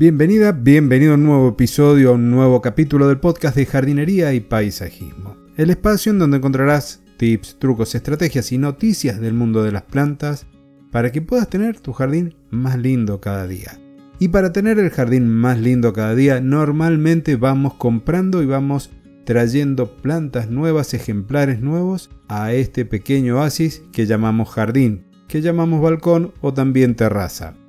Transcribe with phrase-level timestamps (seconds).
[0.00, 4.40] Bienvenida, bienvenido a un nuevo episodio, a un nuevo capítulo del podcast de jardinería y
[4.40, 5.36] paisajismo.
[5.58, 10.46] El espacio en donde encontrarás tips, trucos, estrategias y noticias del mundo de las plantas
[10.90, 13.78] para que puedas tener tu jardín más lindo cada día.
[14.18, 18.88] Y para tener el jardín más lindo cada día, normalmente vamos comprando y vamos
[19.26, 26.32] trayendo plantas nuevas, ejemplares nuevos a este pequeño oasis que llamamos jardín, que llamamos balcón
[26.40, 27.59] o también terraza.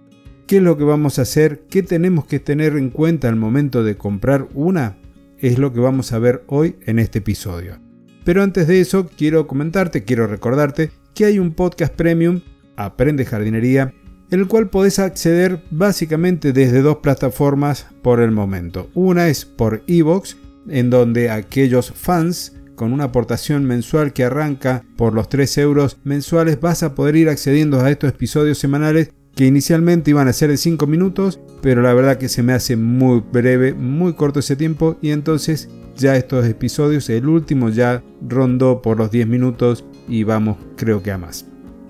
[0.52, 1.62] ¿Qué es lo que vamos a hacer?
[1.70, 4.98] ¿Qué tenemos que tener en cuenta al momento de comprar una?
[5.38, 7.80] Es lo que vamos a ver hoy en este episodio.
[8.26, 12.41] Pero antes de eso, quiero comentarte, quiero recordarte que hay un podcast premium,
[12.76, 13.94] Aprende Jardinería,
[14.30, 18.90] el cual podés acceder básicamente desde dos plataformas por el momento.
[18.94, 20.36] Una es por Evox,
[20.68, 26.60] en donde aquellos fans con una aportación mensual que arranca por los 3 euros mensuales
[26.60, 30.58] vas a poder ir accediendo a estos episodios semanales que inicialmente iban a ser de
[30.58, 34.98] 5 minutos, pero la verdad que se me hace muy breve, muy corto ese tiempo
[35.01, 40.57] y entonces ya estos episodios, el último ya rondó por los 10 minutos y vamos
[40.76, 41.46] creo que a más.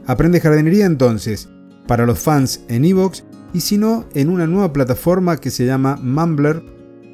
[0.05, 1.49] Aprende jardinería entonces,
[1.87, 5.97] para los fans en Evox y si no en una nueva plataforma que se llama
[6.01, 6.63] Mumbler,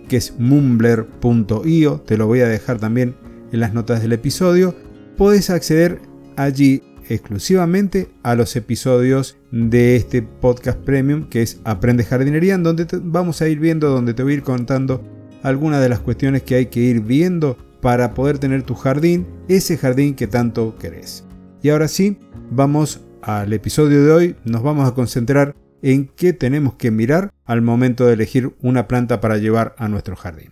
[0.08, 3.16] que es mumbler.io, te lo voy a dejar también
[3.52, 4.76] en las notas del episodio,
[5.18, 6.02] puedes acceder
[6.36, 12.88] allí exclusivamente a los episodios de este podcast premium que es Aprende Jardinería, en donde
[13.02, 15.04] vamos a ir viendo, donde te voy a ir contando
[15.44, 19.78] algunas de las cuestiones que hay que ir viendo para poder tener tu jardín, ese
[19.78, 21.24] jardín que tanto querés.
[21.62, 22.18] Y ahora sí,
[22.52, 27.62] vamos al episodio de hoy, nos vamos a concentrar en qué tenemos que mirar al
[27.62, 30.50] momento de elegir una planta para llevar a nuestro jardín.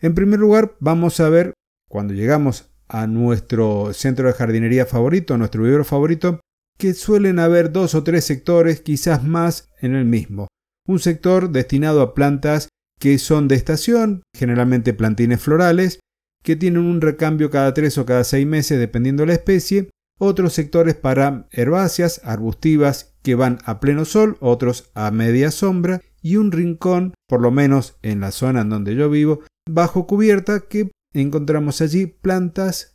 [0.00, 1.54] En primer lugar, vamos a ver,
[1.88, 6.40] cuando llegamos a nuestro centro de jardinería favorito, a nuestro vivero favorito,
[6.78, 10.48] que suelen haber dos o tres sectores, quizás más, en el mismo.
[10.86, 12.68] Un sector destinado a plantas
[13.00, 16.00] que son de estación, generalmente plantines florales,
[16.44, 20.52] que tienen un recambio cada tres o cada seis meses dependiendo de la especie, otros
[20.52, 26.52] sectores para herbáceas, arbustivas que van a pleno sol, otros a media sombra, y un
[26.52, 31.80] rincón, por lo menos en la zona en donde yo vivo, bajo cubierta que encontramos
[31.80, 32.91] allí plantas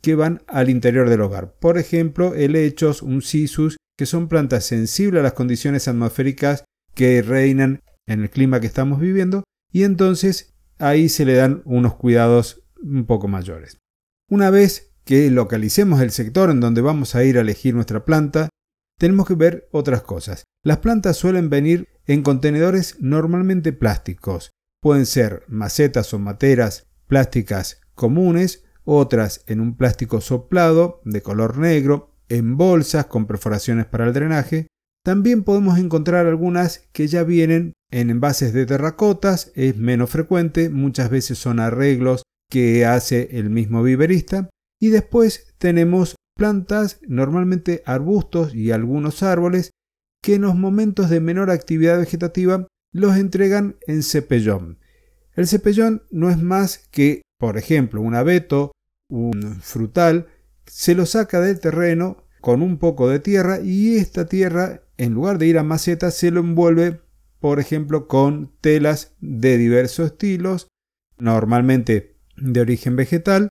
[0.00, 1.54] que van al interior del hogar.
[1.58, 7.82] Por ejemplo, helechos, un cisus, que son plantas sensibles a las condiciones atmosféricas que reinan
[8.06, 13.04] en el clima que estamos viviendo, y entonces ahí se le dan unos cuidados un
[13.04, 13.78] poco mayores.
[14.28, 18.48] Una vez que localicemos el sector en donde vamos a ir a elegir nuestra planta,
[18.98, 20.44] tenemos que ver otras cosas.
[20.64, 24.50] Las plantas suelen venir en contenedores normalmente plásticos.
[24.82, 32.14] Pueden ser macetas o materas plásticas comunes, otras en un plástico soplado de color negro,
[32.28, 34.66] en bolsas con perforaciones para el drenaje.
[35.04, 41.10] También podemos encontrar algunas que ya vienen en envases de terracotas, es menos frecuente, muchas
[41.10, 44.50] veces son arreglos que hace el mismo viverista.
[44.80, 49.70] Y después tenemos plantas, normalmente arbustos y algunos árboles,
[50.22, 54.78] que en los momentos de menor actividad vegetativa los entregan en cepellón.
[55.34, 58.72] El cepellón no es más que, por ejemplo, un abeto,
[59.08, 60.26] un frutal,
[60.66, 65.38] se lo saca del terreno con un poco de tierra y esta tierra, en lugar
[65.38, 67.00] de ir a macetas, se lo envuelve,
[67.40, 70.68] por ejemplo, con telas de diversos estilos,
[71.18, 73.48] normalmente de origen vegetal,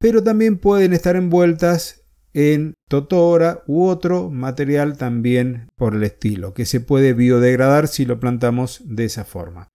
[0.00, 2.02] pero también pueden estar envueltas
[2.34, 8.18] en totora u otro material también por el estilo, que se puede biodegradar si lo
[8.18, 9.68] plantamos de esa forma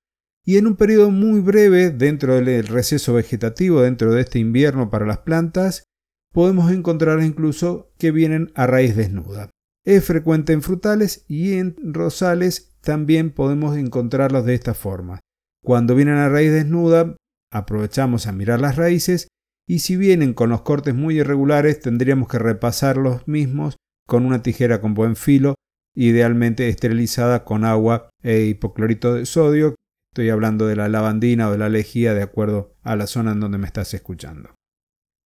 [0.45, 5.07] y en un periodo muy breve dentro del receso vegetativo, dentro de este invierno para
[5.07, 5.83] las plantas,
[6.31, 9.49] podemos encontrar incluso que vienen a raíz desnuda.
[9.83, 15.19] Es frecuente en frutales y en rosales también podemos encontrarlos de esta forma.
[15.63, 17.15] Cuando vienen a raíz desnuda,
[17.51, 19.27] aprovechamos a mirar las raíces
[19.67, 23.77] y si vienen con los cortes muy irregulares tendríamos que repasar los mismos
[24.07, 25.55] con una tijera con buen filo,
[25.95, 29.73] idealmente esterilizada con agua e hipoclorito de sodio,
[30.15, 33.41] Estoy hablando de la lavandina o de la lejía de acuerdo a la zona en
[33.41, 34.55] donde me estás escuchando.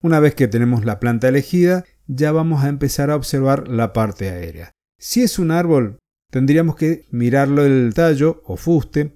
[0.02, 4.32] Una vez que tenemos la planta elegida, ya vamos a empezar a observar la parte
[4.32, 4.72] aérea.
[4.98, 6.00] Si es un árbol,
[6.32, 9.14] tendríamos que mirarlo el tallo o fuste.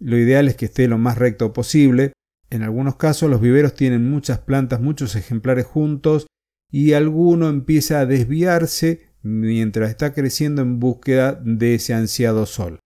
[0.00, 2.12] Lo ideal es que esté lo más recto posible.
[2.50, 6.26] En algunos casos los viveros tienen muchas plantas, muchos ejemplares juntos
[6.72, 12.80] y alguno empieza a desviarse mientras está creciendo en búsqueda de ese ansiado sol.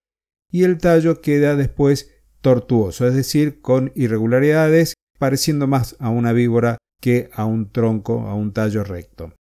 [0.50, 6.78] Y el tallo queda después tortuoso, es decir, con irregularidades, pareciendo más a una víbora
[7.00, 9.32] que a un tronco, a un tallo recto.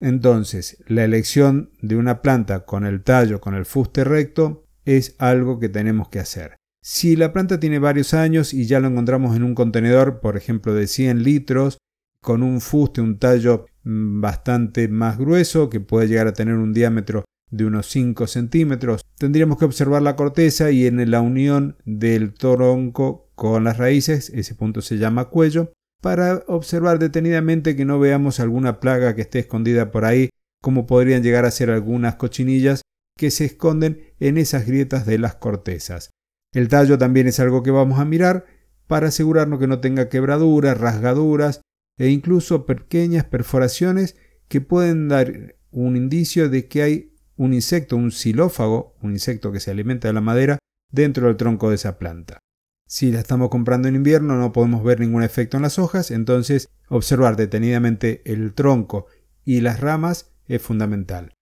[0.00, 5.58] Entonces, la elección de una planta con el tallo, con el fuste recto, es algo
[5.58, 6.56] que tenemos que hacer.
[6.82, 10.74] Si la planta tiene varios años y ya lo encontramos en un contenedor, por ejemplo,
[10.74, 11.78] de 100 litros,
[12.20, 16.74] con un fuste, un tallo mm, bastante más grueso, que puede llegar a tener un
[16.74, 17.24] diámetro
[17.56, 23.30] de unos 5 centímetros, tendríamos que observar la corteza y en la unión del tronco
[23.34, 25.72] con las raíces, ese punto se llama cuello,
[26.02, 30.30] para observar detenidamente que no veamos alguna plaga que esté escondida por ahí,
[30.60, 32.82] como podrían llegar a ser algunas cochinillas
[33.16, 36.10] que se esconden en esas grietas de las cortezas.
[36.52, 38.46] El tallo también es algo que vamos a mirar
[38.86, 41.60] para asegurarnos que no tenga quebraduras, rasgaduras
[41.98, 44.16] e incluso pequeñas perforaciones
[44.48, 49.60] que pueden dar un indicio de que hay un insecto, un xilófago, un insecto que
[49.60, 50.58] se alimenta de la madera,
[50.90, 52.38] dentro del tronco de esa planta.
[52.86, 56.68] Si la estamos comprando en invierno no podemos ver ningún efecto en las hojas, entonces
[56.88, 59.06] observar detenidamente el tronco
[59.44, 61.34] y las ramas es fundamental.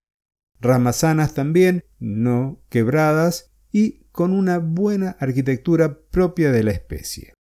[0.61, 7.35] Ramas sanas también, no quebradas y con una buena arquitectura propia de la especie.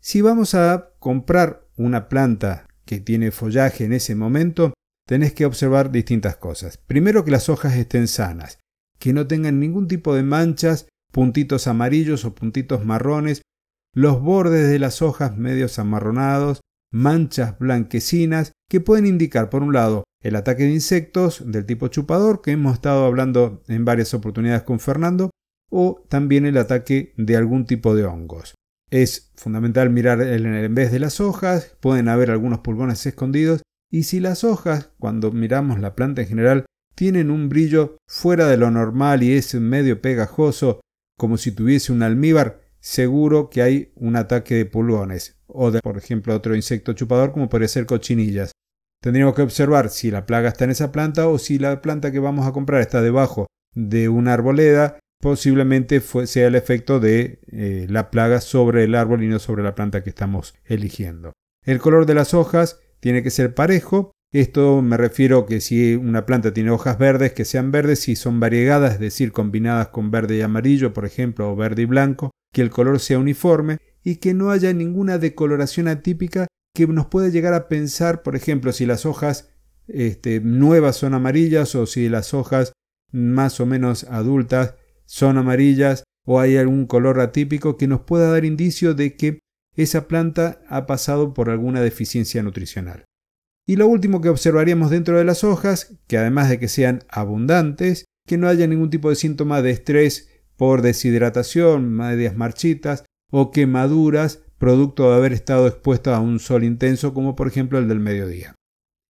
[0.00, 4.72] Si vamos a comprar una planta que tiene follaje en ese momento,
[5.10, 6.76] tenés que observar distintas cosas.
[6.76, 8.60] Primero que las hojas estén sanas,
[9.00, 13.42] que no tengan ningún tipo de manchas, puntitos amarillos o puntitos marrones,
[13.92, 16.60] los bordes de las hojas medios amarronados,
[16.92, 22.40] manchas blanquecinas que pueden indicar, por un lado, el ataque de insectos del tipo chupador,
[22.40, 25.30] que hemos estado hablando en varias oportunidades con Fernando,
[25.72, 28.54] o también el ataque de algún tipo de hongos.
[28.92, 34.20] Es fundamental mirar en vez de las hojas, pueden haber algunos pulgones escondidos y si
[34.20, 39.22] las hojas, cuando miramos la planta en general, tienen un brillo fuera de lo normal
[39.22, 40.80] y es medio pegajoso,
[41.18, 45.98] como si tuviese un almíbar, seguro que hay un ataque de pulgones o de, por
[45.98, 48.52] ejemplo, otro insecto chupador como puede ser cochinillas.
[49.02, 52.18] Tendríamos que observar si la plaga está en esa planta o si la planta que
[52.18, 58.10] vamos a comprar está debajo de una arboleda posiblemente sea el efecto de eh, la
[58.10, 61.32] plaga sobre el árbol y no sobre la planta que estamos eligiendo.
[61.64, 64.12] El color de las hojas tiene que ser parejo.
[64.32, 68.38] Esto me refiero que si una planta tiene hojas verdes, que sean verdes, si son
[68.38, 72.62] variegadas, es decir, combinadas con verde y amarillo, por ejemplo, o verde y blanco, que
[72.62, 77.54] el color sea uniforme y que no haya ninguna decoloración atípica que nos pueda llegar
[77.54, 79.50] a pensar, por ejemplo, si las hojas
[79.88, 82.72] este, nuevas son amarillas o si las hojas
[83.12, 88.44] más o menos adultas son amarillas o hay algún color atípico que nos pueda dar
[88.44, 89.40] indicio de que
[89.82, 93.04] esa planta ha pasado por alguna deficiencia nutricional.
[93.66, 98.04] Y lo último que observaríamos dentro de las hojas, que además de que sean abundantes,
[98.26, 104.40] que no haya ningún tipo de síntoma de estrés por deshidratación, medias marchitas o quemaduras
[104.58, 108.54] producto de haber estado expuesto a un sol intenso como por ejemplo el del mediodía.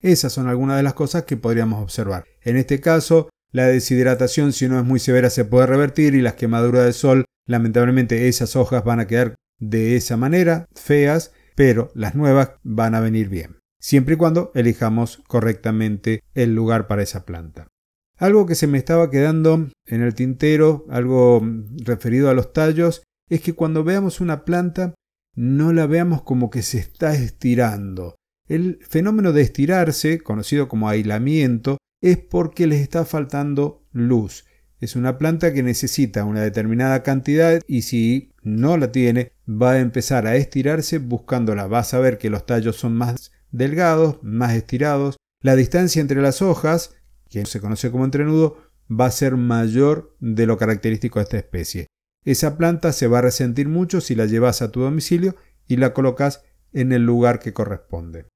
[0.01, 2.25] Esas son algunas de las cosas que podríamos observar.
[2.43, 6.35] En este caso, la deshidratación, si no es muy severa, se puede revertir y las
[6.35, 12.15] quemaduras del sol, lamentablemente esas hojas van a quedar de esa manera, feas, pero las
[12.15, 17.69] nuevas van a venir bien, siempre y cuando elijamos correctamente el lugar para esa planta.
[18.17, 21.41] Algo que se me estaba quedando en el tintero, algo
[21.85, 24.95] referido a los tallos, es que cuando veamos una planta
[25.35, 28.17] no la veamos como que se está estirando.
[28.49, 34.45] El fenómeno de estirarse, conocido como aislamiento, es porque les está faltando luz.
[34.81, 39.81] Es una planta que necesita una determinada cantidad y si no la tiene va a
[39.81, 41.67] empezar a estirarse buscándola.
[41.67, 45.17] Vas a ver que los tallos son más delgados, más estirados.
[45.43, 46.95] La distancia entre las hojas,
[47.29, 48.59] que se conoce como entrenudo,
[48.91, 51.87] va a ser mayor de lo característico de esta especie.
[52.25, 55.95] Esa planta se va a resentir mucho si la llevas a tu domicilio y la
[55.95, 56.43] colocas
[56.73, 58.27] en el lugar que corresponde.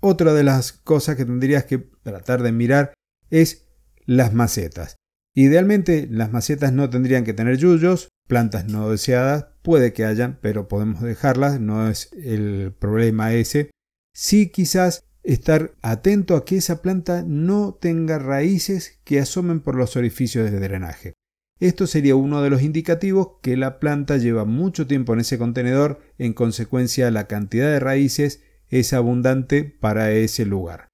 [0.00, 2.94] Otra de las cosas que tendrías que tratar de mirar
[3.30, 3.68] es
[4.04, 4.96] las macetas.
[5.34, 10.68] Idealmente las macetas no tendrían que tener yuyos, plantas no deseadas, puede que hayan, pero
[10.68, 13.70] podemos dejarlas, no es el problema ese.
[14.14, 19.96] Sí quizás estar atento a que esa planta no tenga raíces que asomen por los
[19.96, 21.14] orificios de drenaje.
[21.58, 26.00] Esto sería uno de los indicativos que la planta lleva mucho tiempo en ese contenedor,
[26.16, 30.86] en consecuencia la cantidad de raíces es abundante para ese lugar.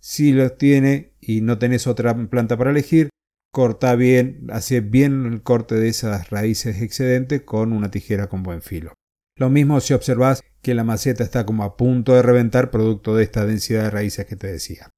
[0.00, 3.08] Si los tiene y no tenés otra planta para elegir,
[3.52, 8.62] corta bien, hace bien el corte de esas raíces excedentes con una tijera con buen
[8.62, 8.94] filo.
[9.36, 13.24] Lo mismo si observas que la maceta está como a punto de reventar producto de
[13.24, 14.90] esta densidad de raíces que te decía.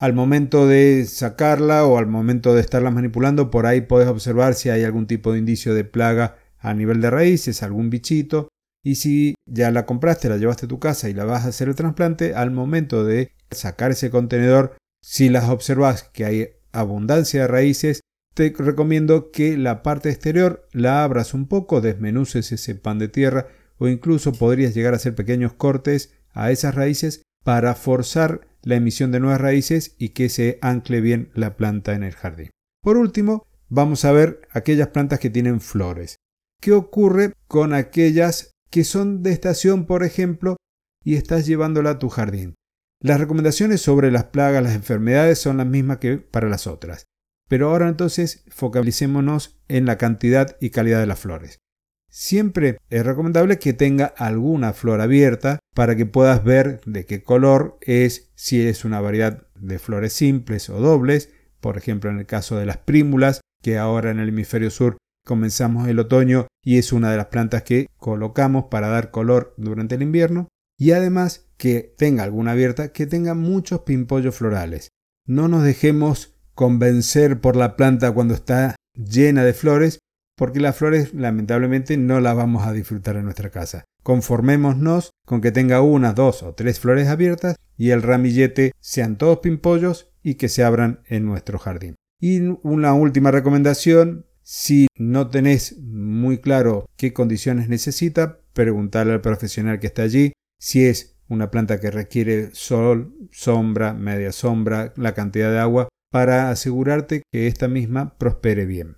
[0.00, 4.70] Al momento de sacarla o al momento de estarla manipulando, por ahí puedes observar si
[4.70, 8.48] hay algún tipo de indicio de plaga a nivel de raíces, algún bichito.
[8.84, 11.68] Y si ya la compraste, la llevaste a tu casa y la vas a hacer
[11.68, 17.48] el trasplante, al momento de sacar ese contenedor, si las observas que hay abundancia de
[17.48, 18.00] raíces,
[18.34, 23.48] te recomiendo que la parte exterior la abras un poco, desmenuces ese pan de tierra
[23.78, 29.10] o incluso podrías llegar a hacer pequeños cortes a esas raíces para forzar la emisión
[29.12, 32.50] de nuevas raíces y que se ancle bien la planta en el jardín.
[32.82, 36.16] Por último, vamos a ver aquellas plantas que tienen flores.
[36.60, 40.56] ¿Qué ocurre con aquellas que son de estación, por ejemplo,
[41.04, 42.54] y estás llevándola a tu jardín?
[43.00, 47.04] Las recomendaciones sobre las plagas, las enfermedades son las mismas que para las otras.
[47.48, 51.60] Pero ahora entonces focalicémonos en la cantidad y calidad de las flores.
[52.10, 57.78] Siempre es recomendable que tenga alguna flor abierta para que puedas ver de qué color
[57.82, 62.56] es, si es una variedad de flores simples o dobles, por ejemplo en el caso
[62.56, 67.10] de las prímulas, que ahora en el hemisferio sur comenzamos el otoño y es una
[67.10, 70.48] de las plantas que colocamos para dar color durante el invierno,
[70.78, 74.88] y además que tenga alguna abierta que tenga muchos pimpollos florales.
[75.26, 79.98] No nos dejemos convencer por la planta cuando está llena de flores,
[80.36, 83.84] porque las flores lamentablemente no las vamos a disfrutar en nuestra casa.
[84.04, 89.38] Conformémonos con que tenga una, dos o tres flores abiertas y el ramillete sean todos
[89.38, 91.96] pimpollos y que se abran en nuestro jardín.
[92.20, 99.78] Y una última recomendación, si no tenés muy claro qué condiciones necesita, preguntarle al profesional
[99.78, 105.50] que está allí si es una planta que requiere sol, sombra, media sombra, la cantidad
[105.50, 108.96] de agua para asegurarte que esta misma prospere bien.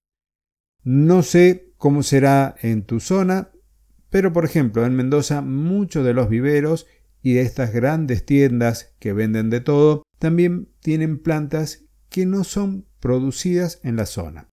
[0.85, 3.51] No sé cómo será en tu zona,
[4.11, 6.87] pero por ejemplo en Mendoza muchos de los viveros
[7.23, 12.87] y de estas grandes tiendas que venden de todo también tienen plantas que no son
[13.01, 14.49] producidas en la zona.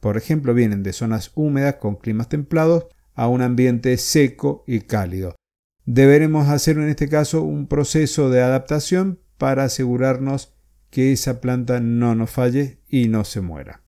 [0.00, 5.36] Por ejemplo, vienen de zonas húmedas con climas templados a un ambiente seco y cálido.
[5.84, 10.54] Deberemos hacer en este caso un proceso de adaptación para asegurarnos
[10.90, 13.82] que esa planta no nos falle y no se muera.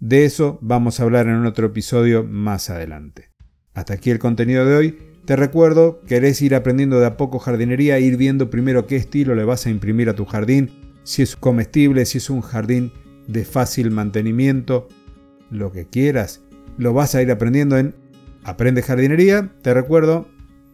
[0.00, 3.30] De eso vamos a hablar en otro episodio más adelante.
[3.72, 4.98] Hasta aquí el contenido de hoy.
[5.24, 9.44] Te recuerdo, querés ir aprendiendo de a poco jardinería, ir viendo primero qué estilo le
[9.44, 10.70] vas a imprimir a tu jardín,
[11.04, 12.92] si es comestible, si es un jardín
[13.28, 14.88] de fácil mantenimiento,
[15.50, 16.42] lo que quieras,
[16.78, 17.94] lo vas a ir aprendiendo en
[18.42, 19.52] Aprende Jardinería.
[19.62, 20.28] Te recuerdo,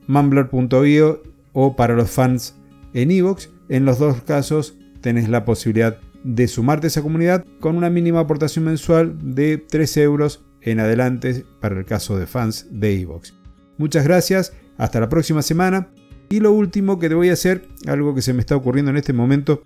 [0.06, 1.22] mumbler.io
[1.52, 2.56] o para los fans
[2.94, 3.48] en iVoox.
[3.68, 8.20] En los dos casos tenés la posibilidad de sumarte a esa comunidad con una mínima
[8.20, 13.34] aportación mensual de 3 euros en adelante para el caso de fans de Evox.
[13.78, 15.88] Muchas gracias, hasta la próxima semana.
[16.28, 18.96] Y lo último que te voy a hacer, algo que se me está ocurriendo en
[18.96, 19.62] este momento,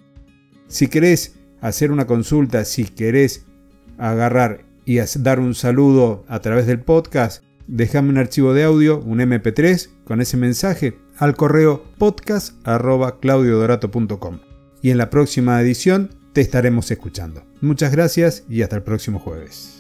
[0.66, 3.47] si querés hacer una consulta, si querés
[3.97, 9.20] agarrar y dar un saludo a través del podcast, déjame un archivo de audio, un
[9.20, 14.40] MP3, con ese mensaje al correo podcast.claudiodorato.com
[14.82, 17.44] y en la próxima edición te estaremos escuchando.
[17.60, 19.79] Muchas gracias y hasta el próximo jueves.